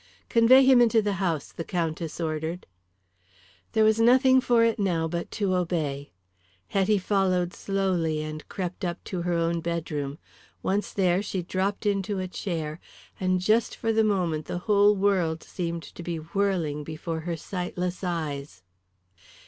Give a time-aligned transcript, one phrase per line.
[0.29, 2.65] "Convey him into the house," the Countess ordered.
[3.73, 6.09] There was nothing for it now but to obey.
[6.69, 10.17] Hetty followed slowly and crept up to her own bedroom.
[10.63, 12.79] Once there, she dropped into a chair,
[13.19, 18.03] and just for the moment the whole world seemed to be whirling before her sightless
[18.03, 18.63] eyes.